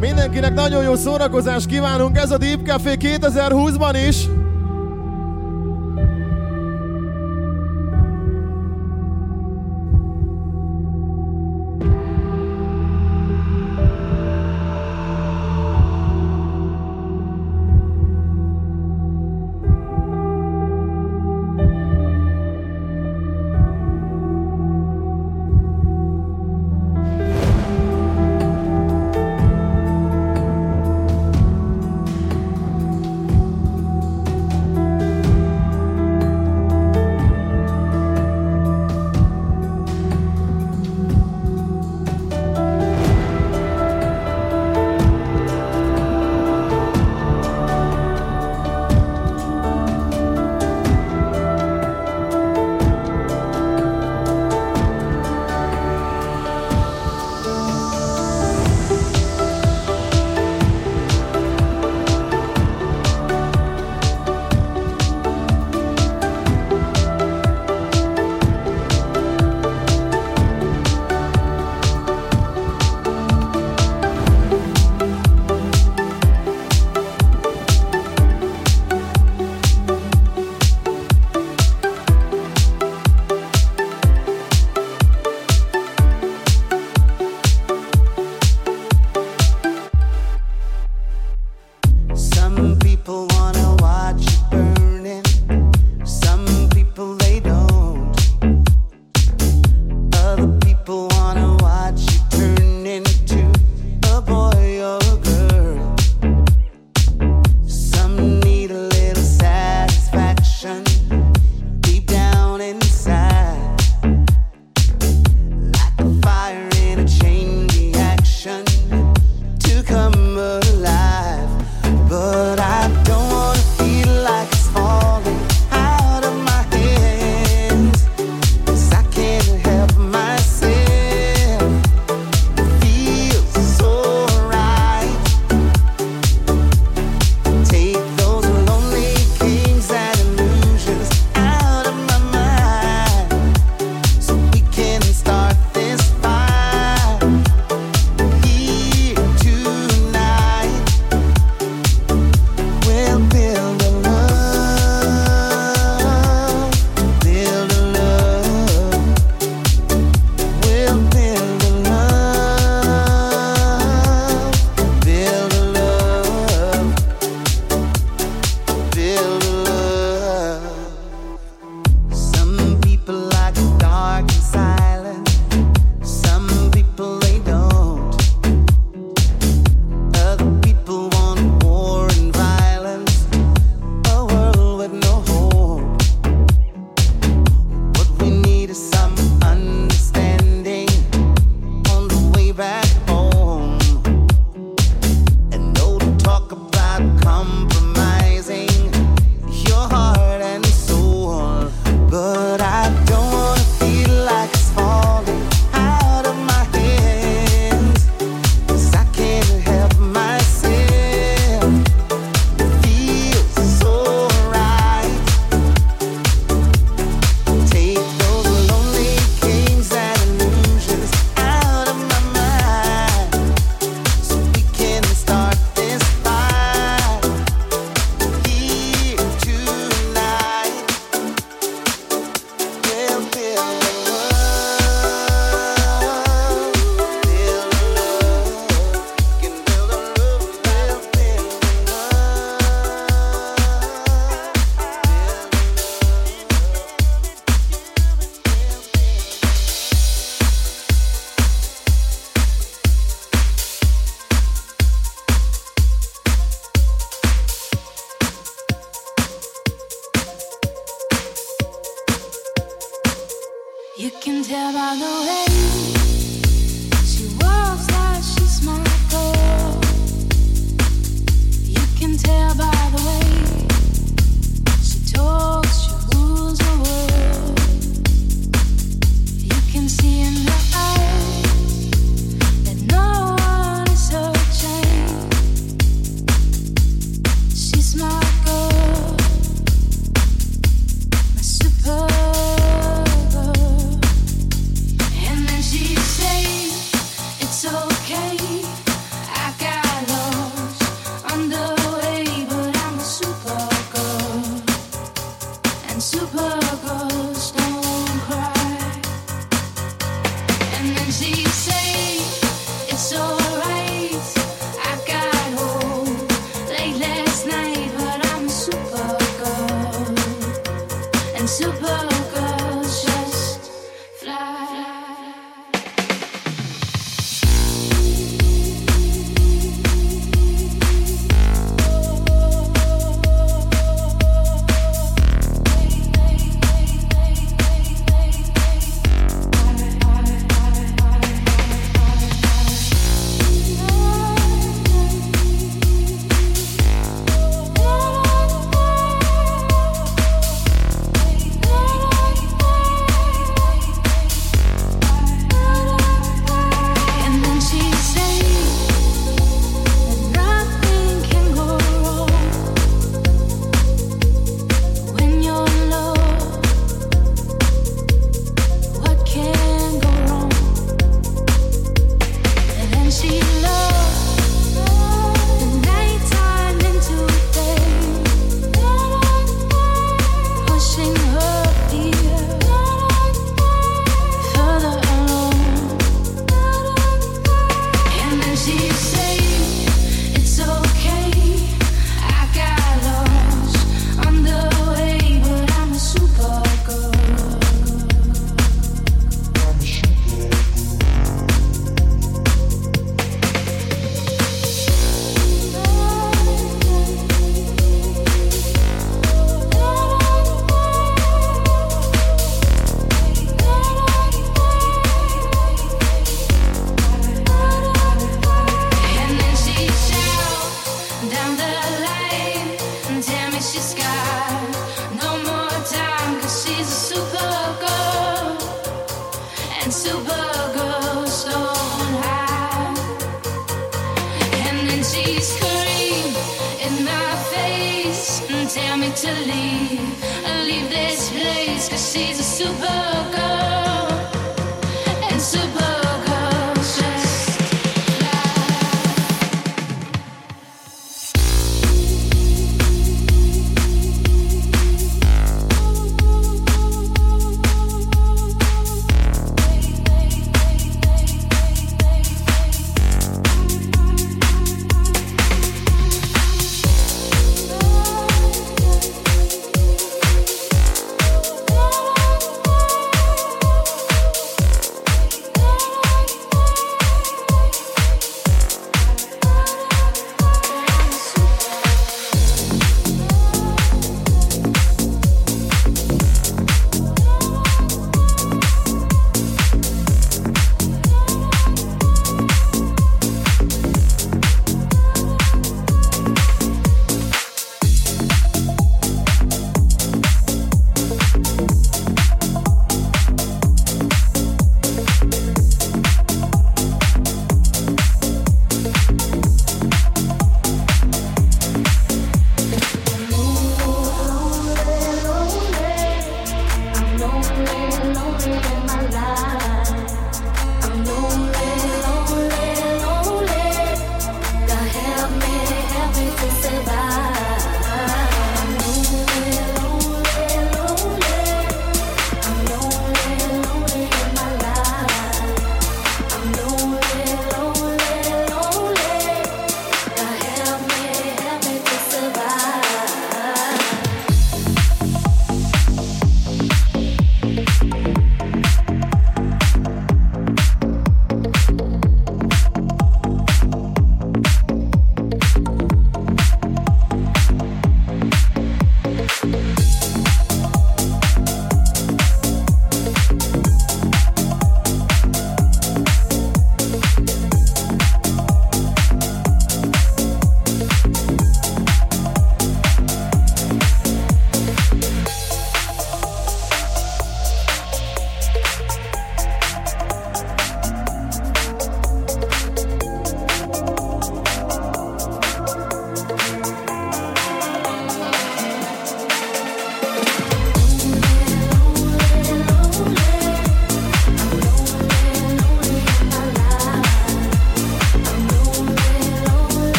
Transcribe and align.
Mindenkinek 0.00 0.54
nagyon 0.54 0.82
jó 0.82 0.94
szórakozást 0.94 1.66
kívánunk, 1.66 2.16
ez 2.16 2.30
a 2.30 2.38
Deep 2.38 2.62
Café 2.66 2.96
2020-ban 3.00 4.04
is. 4.08 4.39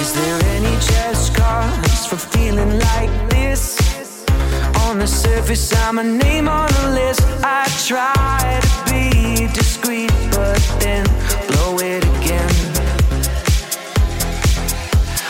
Is 0.00 0.14
there 0.14 0.40
any 0.56 0.74
just 0.76 1.34
cause 1.34 2.06
for 2.06 2.16
feeling 2.16 2.78
like 2.78 3.12
this? 3.28 3.78
On 4.86 4.98
the 4.98 5.06
surface, 5.06 5.74
I'm 5.84 5.98
a 5.98 6.02
name 6.02 6.48
on 6.48 6.70
a 6.84 6.94
list. 6.94 7.20
I 7.44 7.68
try 7.86 8.60
to 8.62 8.90
be 8.90 9.46
discreet, 9.52 10.10
but 10.30 10.58
then 10.80 11.04
blow 11.48 11.76
it 11.80 12.02
again. 12.16 12.54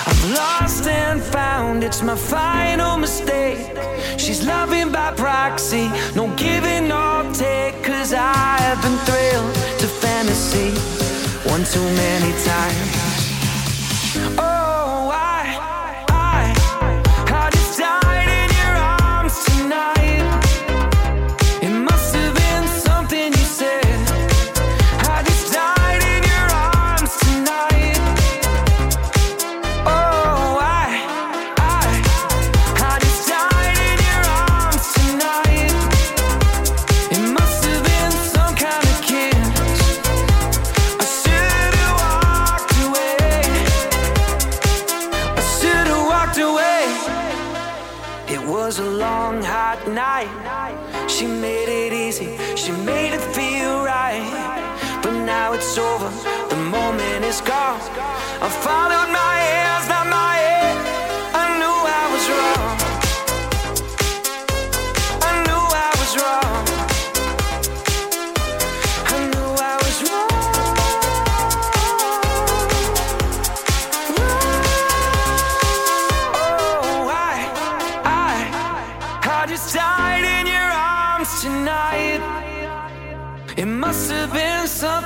I've 0.06 0.24
lost 0.38 0.86
and 0.86 1.20
found, 1.20 1.82
it's 1.82 2.02
my 2.02 2.14
final 2.14 2.96
mistake. 2.96 3.76
She's 4.18 4.46
loving 4.46 4.92
by 4.92 5.12
proxy, 5.14 5.90
no 6.14 6.32
giving 6.36 6.92
or 6.92 7.24
take. 7.34 7.82
Cause 7.82 8.14
I've 8.14 8.80
been 8.82 8.98
thrilled 9.08 9.54
to 9.80 9.88
fantasy 9.88 10.70
one 11.50 11.64
too 11.64 11.86
many 11.96 12.32
times. 12.44 13.09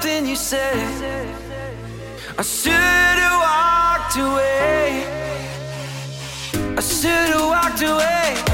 something 0.04 0.26
you 0.28 0.36
said. 0.36 0.76
I 2.36 2.42
should 2.42 2.72
have 2.72 3.38
walked 3.48 4.16
away. 4.16 5.06
I 6.76 6.80
should 6.80 7.28
have 7.32 7.46
walked 7.54 7.82
away. 7.82 8.53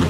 you. 0.04 0.09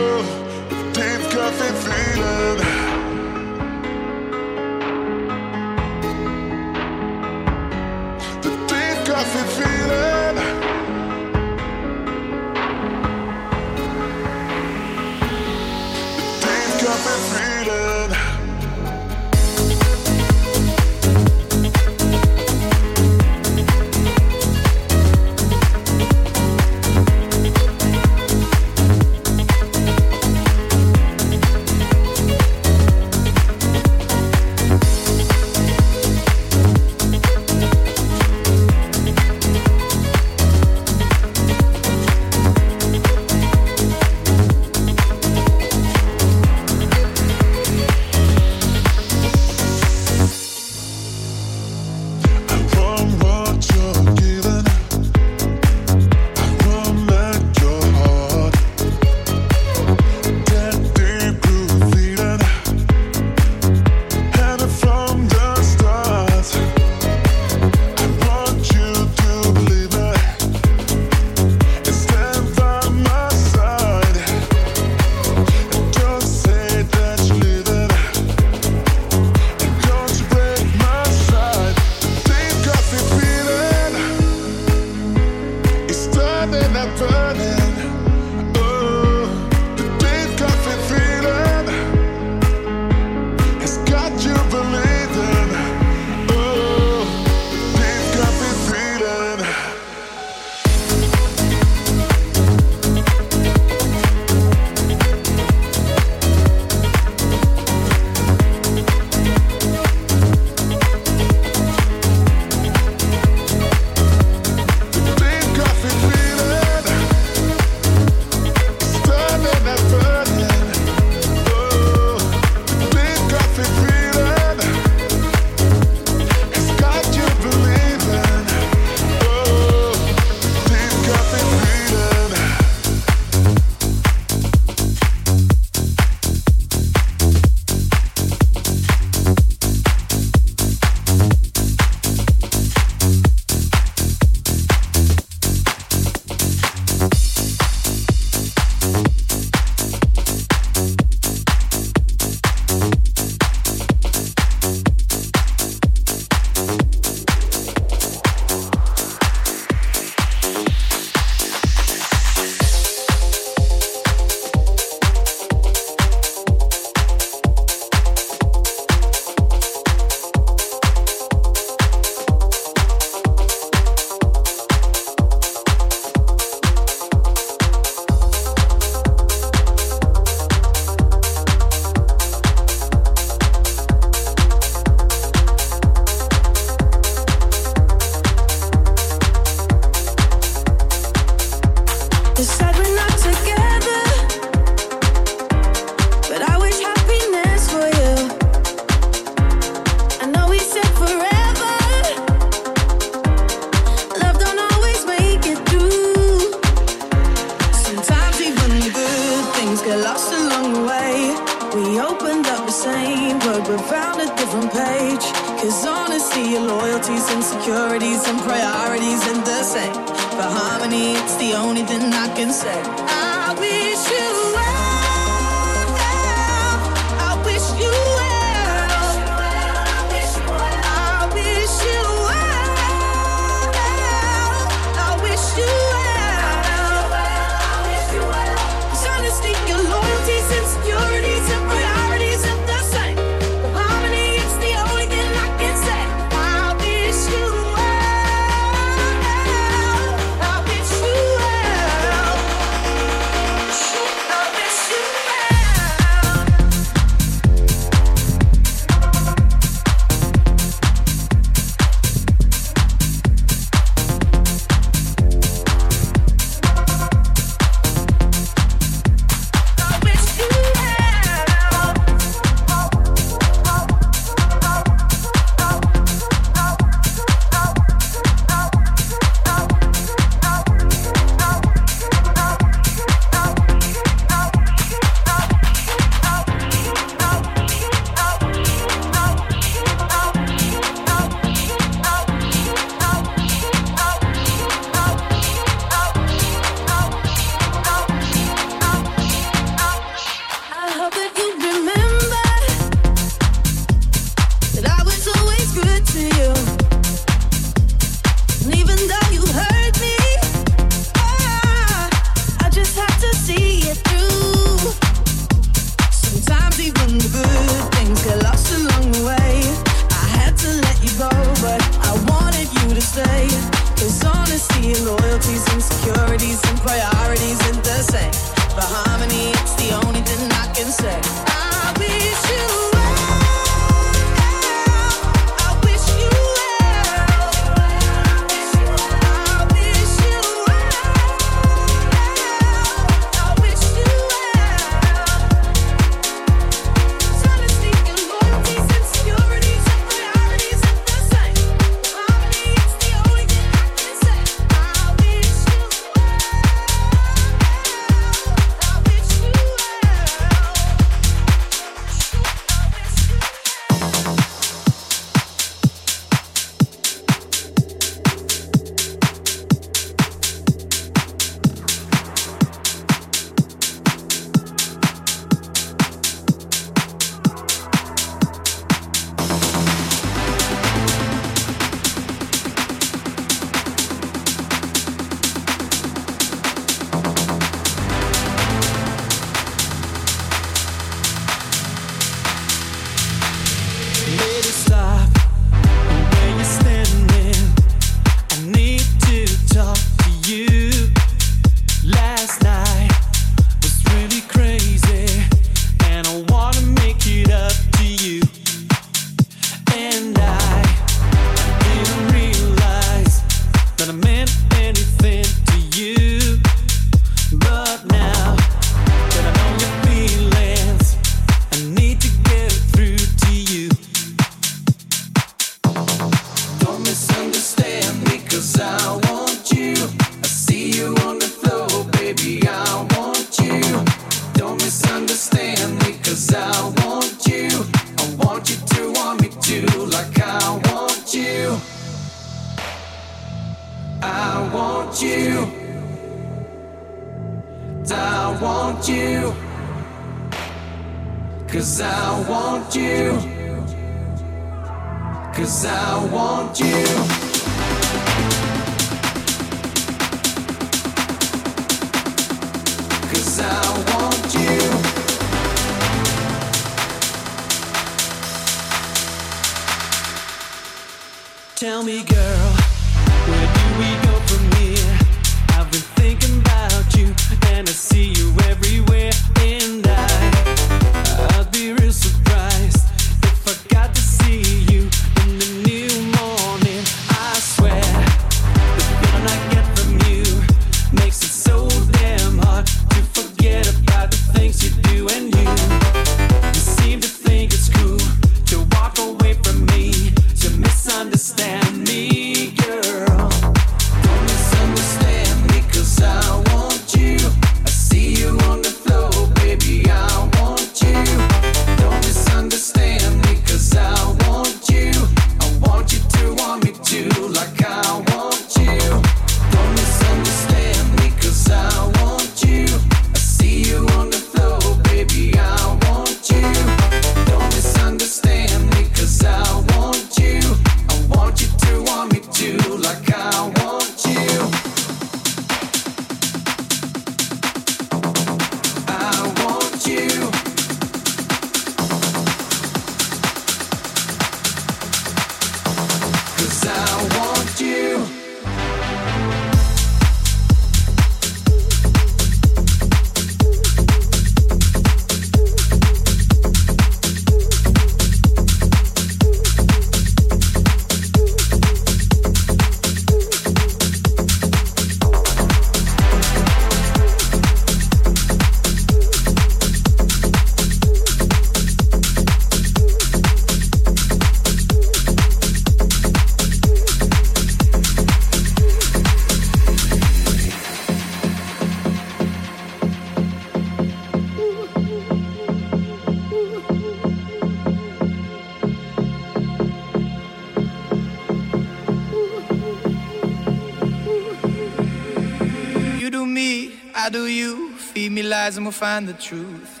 me, 596.46 596.94
I 597.14 597.28
do 597.28 597.46
you. 597.46 597.92
Feed 597.96 598.32
me 598.32 598.42
lies 598.42 598.76
and 598.76 598.86
we'll 598.86 598.92
find 598.92 599.28
the 599.28 599.32
truth. 599.34 600.00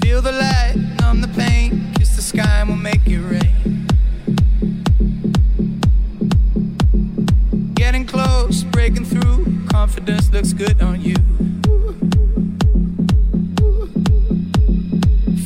Feel 0.00 0.22
the 0.22 0.32
light, 0.32 0.74
numb 1.00 1.20
the 1.20 1.28
pain. 1.28 1.92
Kiss 1.94 2.16
the 2.16 2.22
sky 2.22 2.60
and 2.60 2.68
we'll 2.68 2.78
make 2.78 3.06
it 3.06 3.18
rain. 3.18 3.86
Getting 7.74 8.06
close, 8.06 8.64
breaking 8.64 9.04
through. 9.04 9.66
Confidence 9.68 10.30
looks 10.32 10.52
good 10.52 10.80
on 10.82 11.00
you. 11.00 11.16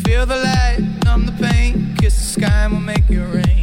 Feel 0.05 0.27
the 0.27 0.37
light, 0.37 0.79
numb 1.05 1.27
the 1.27 1.37
pain. 1.41 1.95
Kiss 1.99 2.17
the 2.17 2.41
sky 2.41 2.65
and 2.65 2.73
we'll 2.73 2.81
make 2.81 3.09
it 3.11 3.21
rain. 3.21 3.54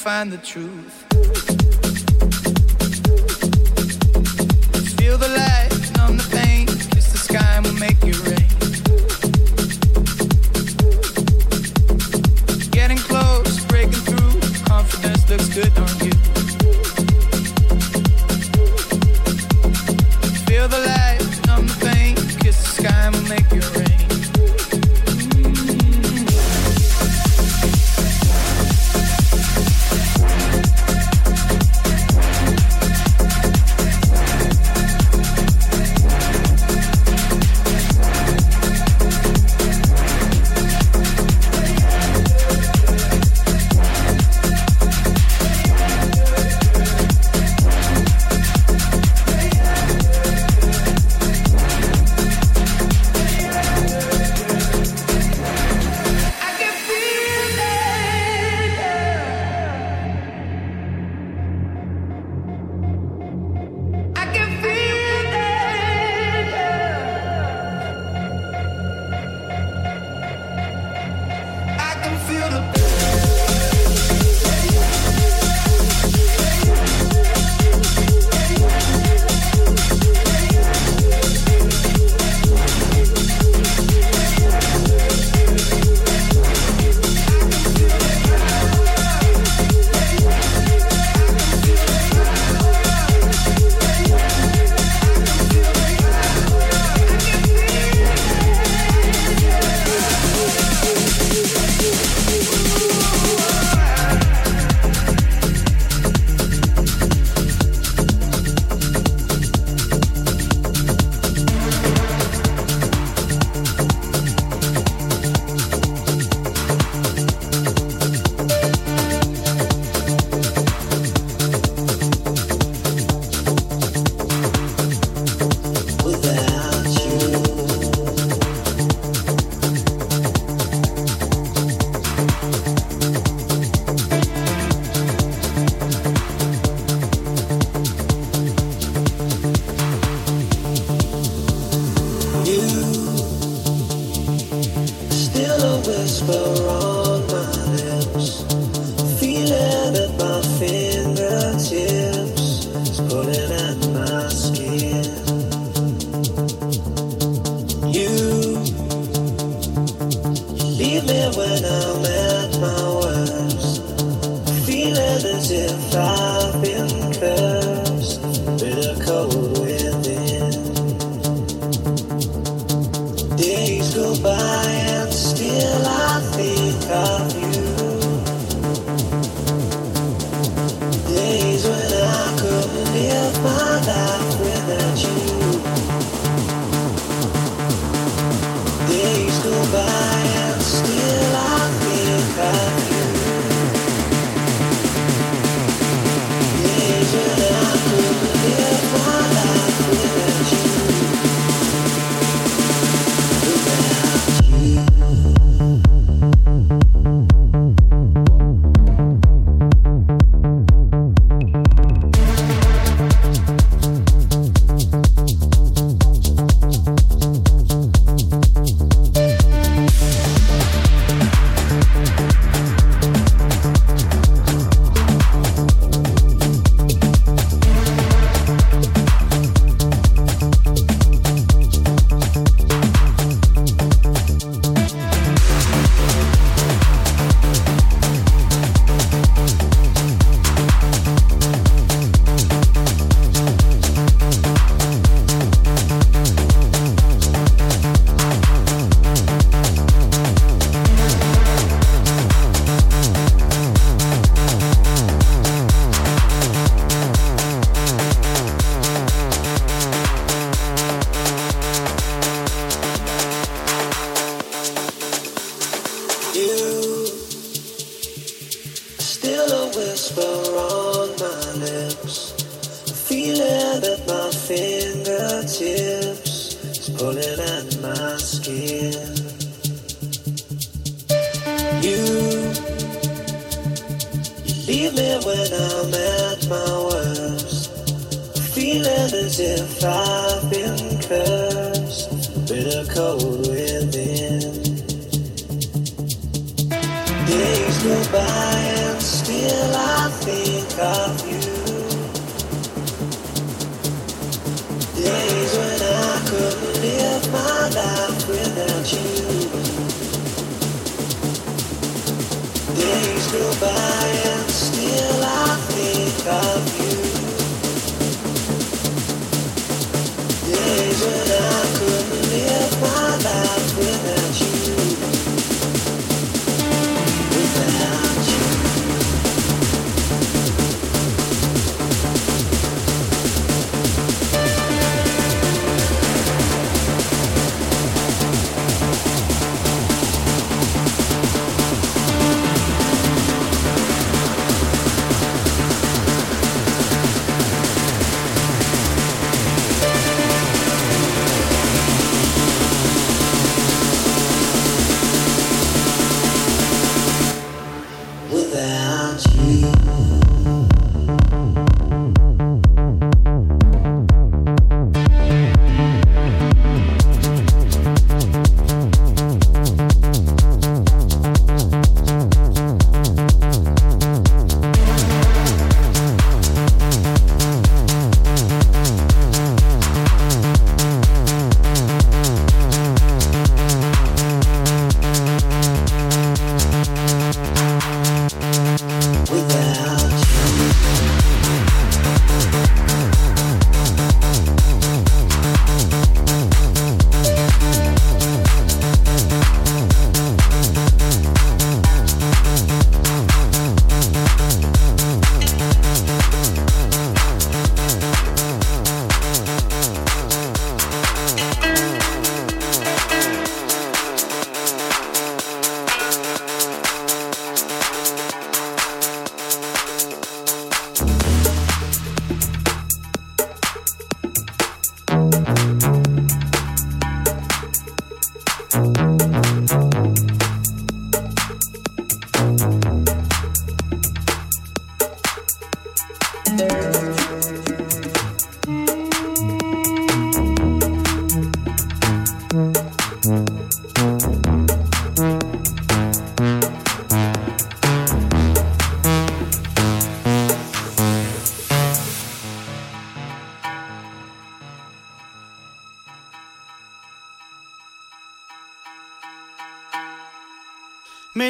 find 0.00 0.32
the 0.32 0.38
truth. 0.38 0.99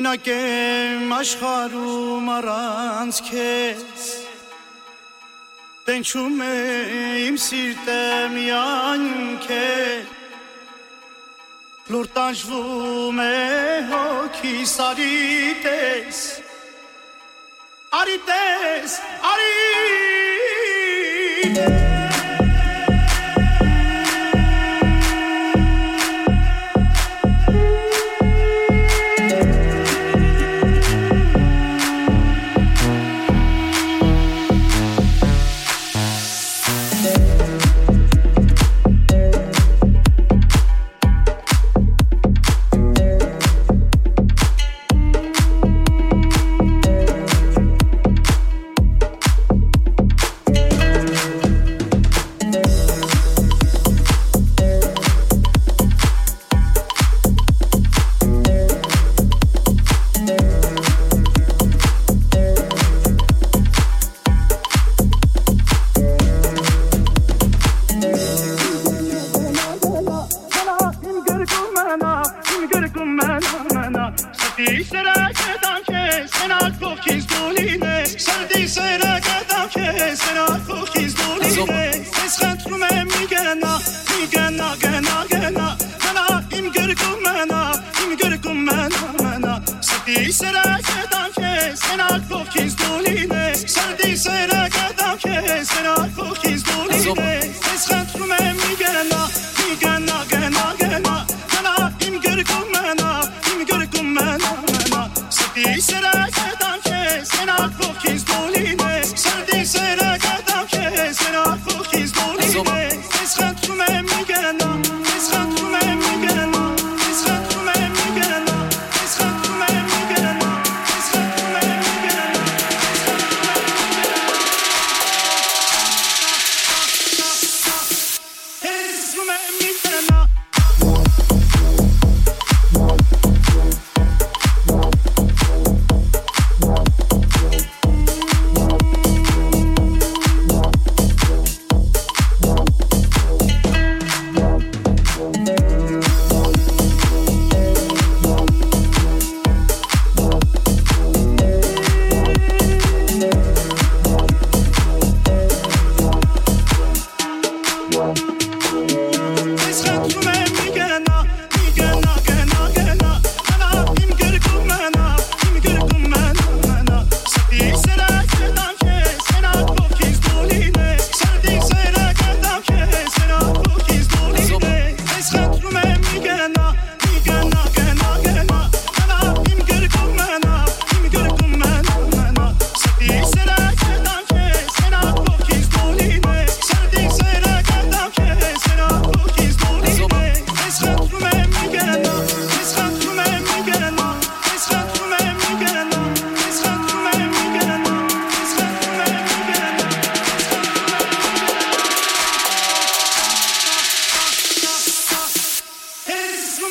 Մենակ 0.00 0.28
եմ 0.32 1.10
աշխարում 1.12 2.28
առանց 2.32 3.18
քեզ 3.26 4.04
Տենչում 5.84 6.38
է 6.40 6.54
իմ 7.26 7.36
սիրտը 7.44 7.98
միայն 8.32 9.04
քեզ 9.44 10.08
Լուր 11.92 12.08
տանջվում 12.16 13.20
է 13.26 13.28
հոգի 13.92 14.56
սարի 14.72 15.20
տես 15.68 16.24
Արի 18.00 18.16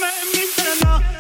let 0.10 0.34
me 0.34 0.44
now 0.82 1.19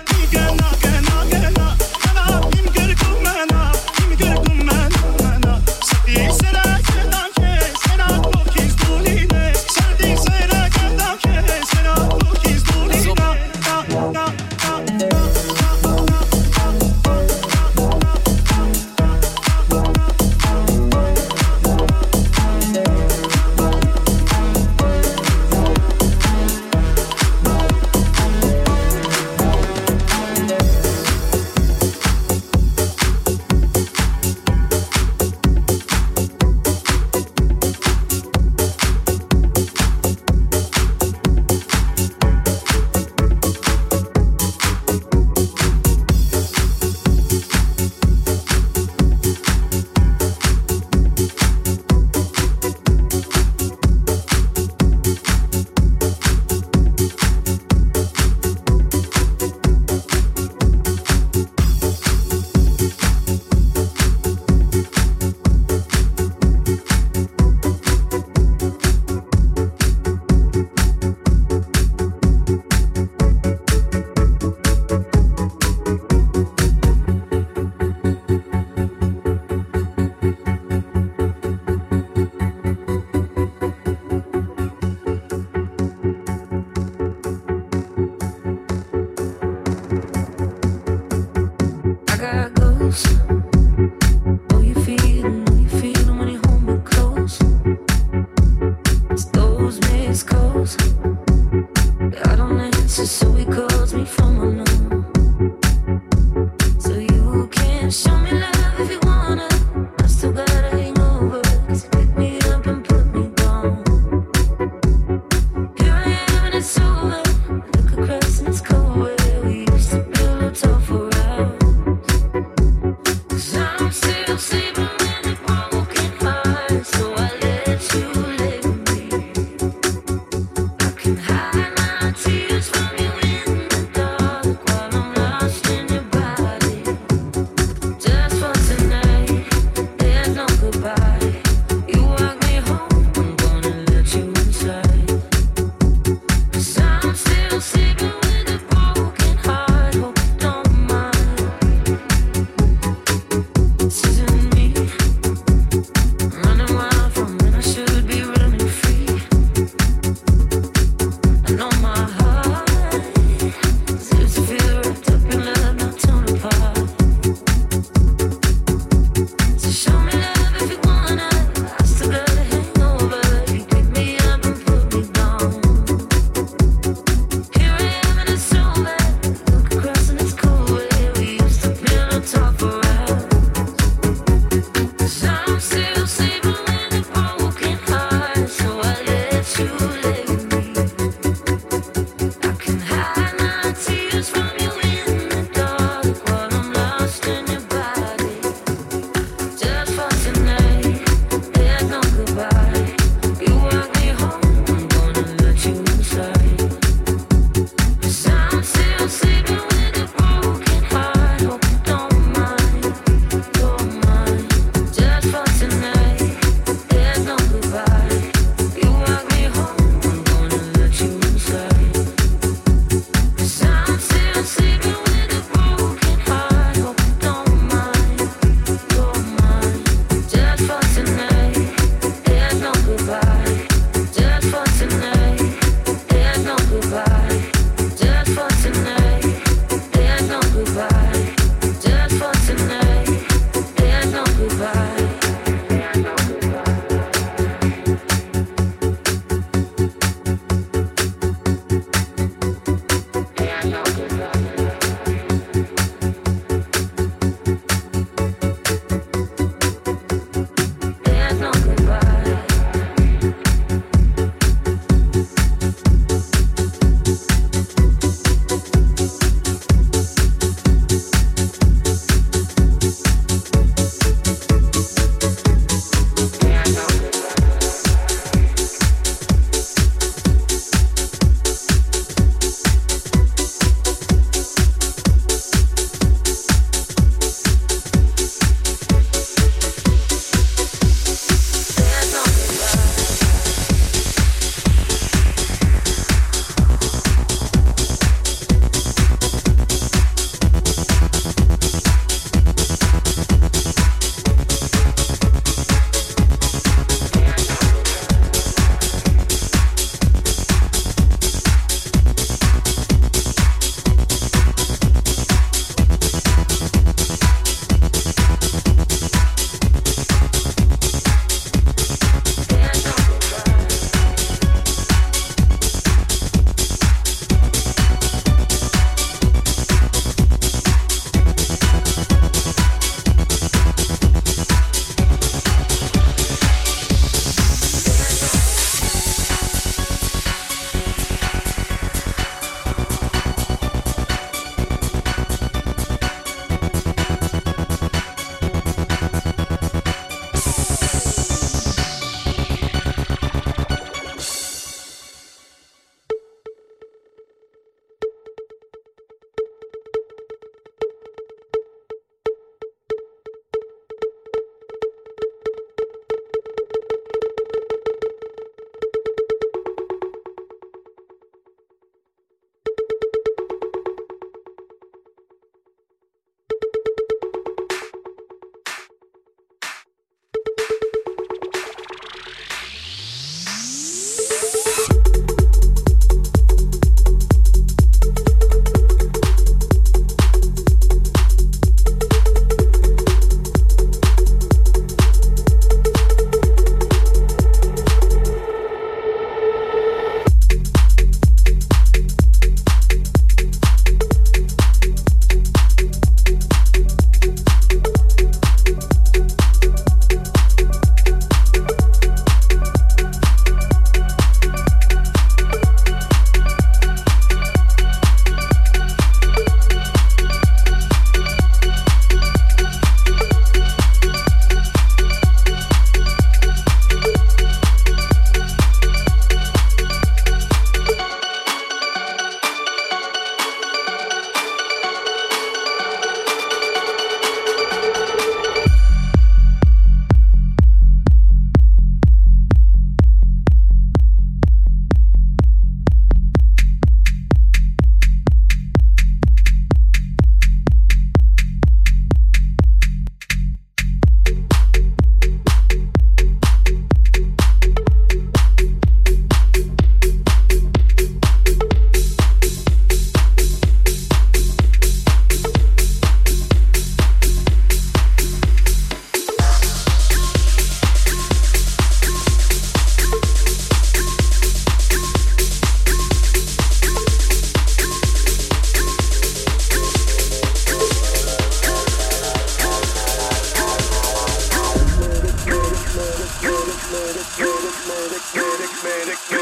panic. 488.89 489.38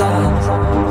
sun. 0.00 0.89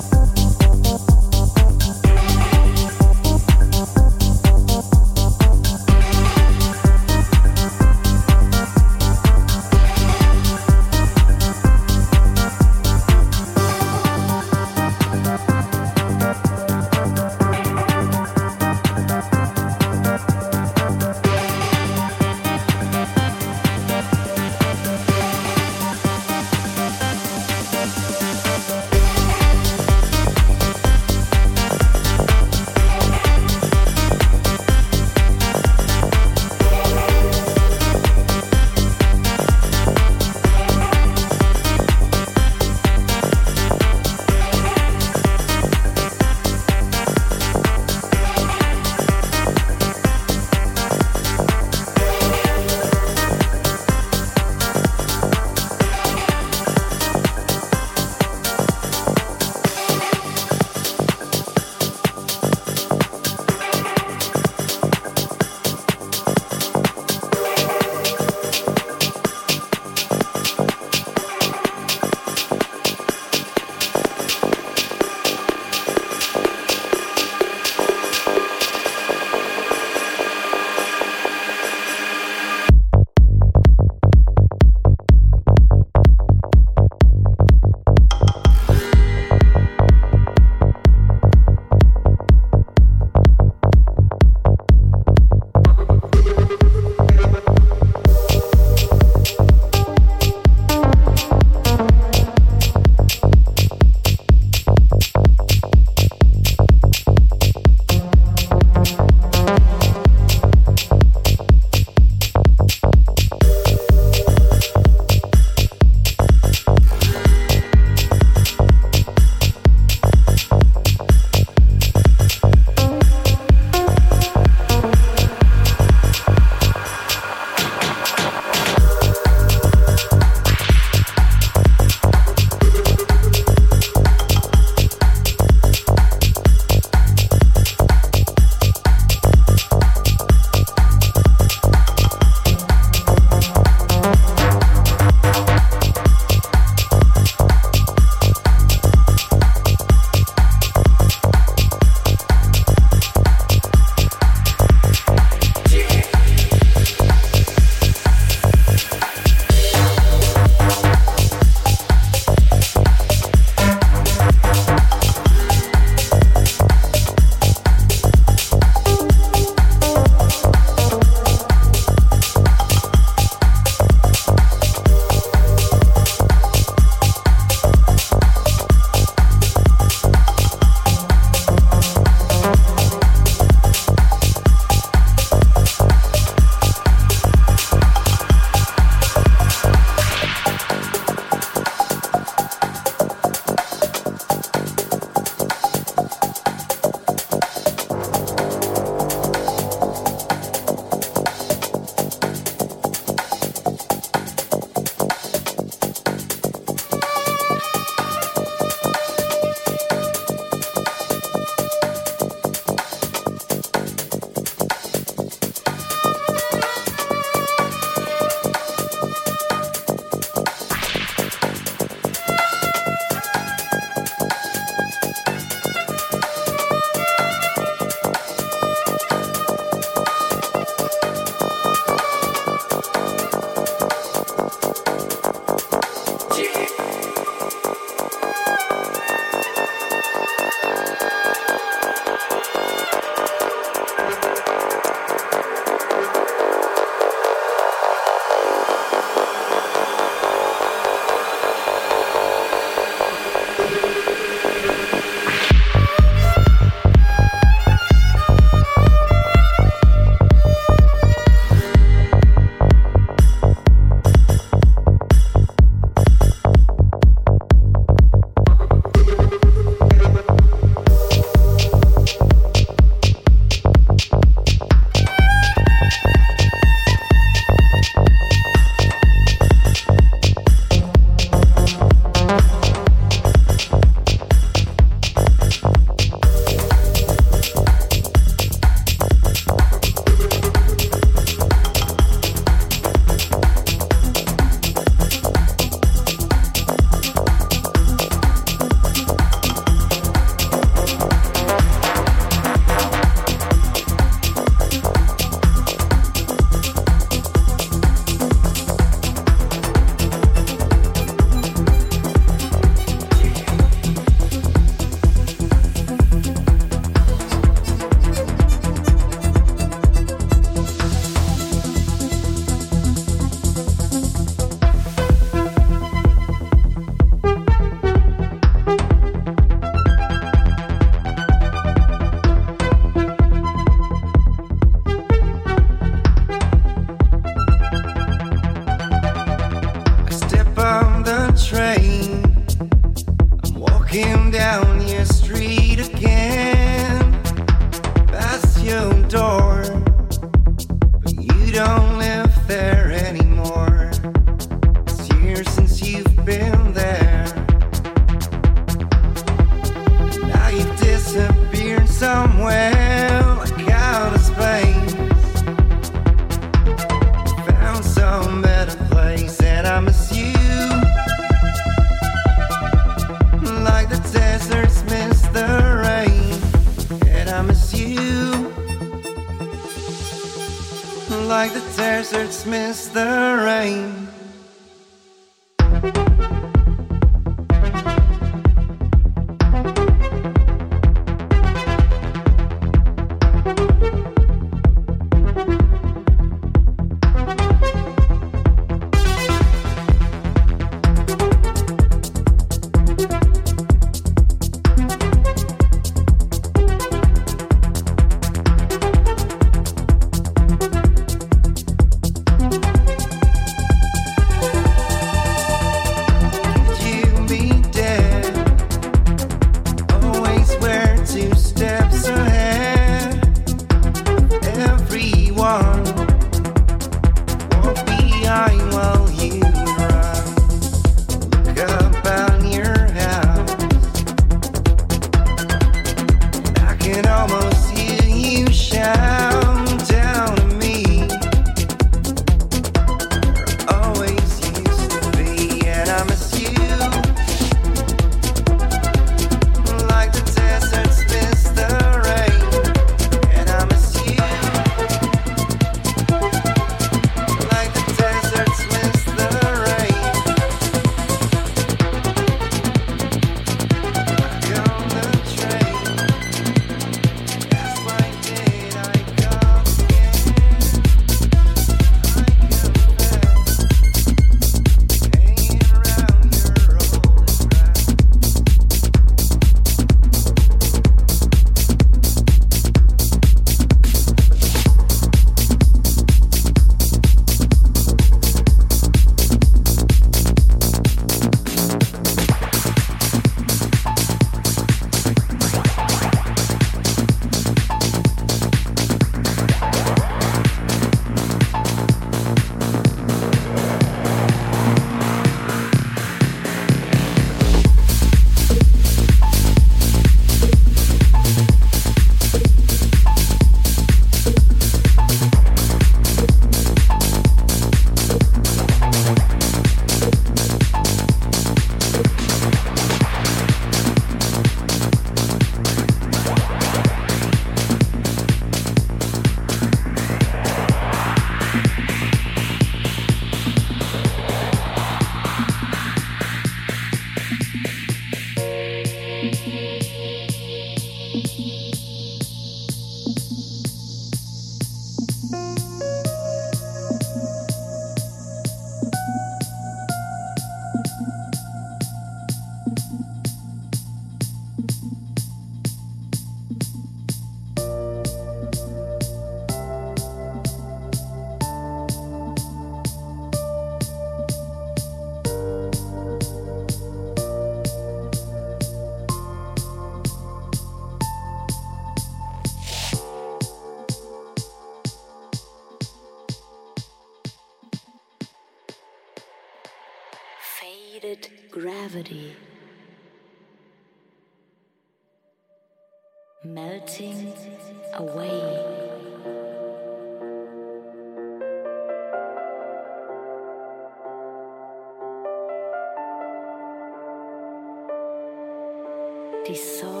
Die 599.51 599.57
Sorge. 599.57 600.00